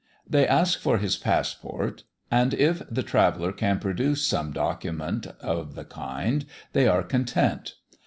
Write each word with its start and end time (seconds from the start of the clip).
They 0.27 0.47
ask 0.47 0.79
for 0.79 0.97
his 0.97 1.15
passport, 1.15 2.05
and 2.31 2.55
if 2.55 2.81
the 2.89 3.03
traveller 3.03 3.51
can 3.51 3.77
produce 3.77 4.25
some 4.25 4.51
document 4.51 5.27
of 5.41 5.75
the 5.75 5.85
kind 5.85 6.43
they 6.73 6.87
are 6.87 7.03
content. 7.03 7.75